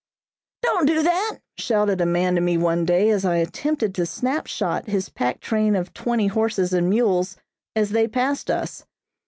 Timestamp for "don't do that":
0.63-1.37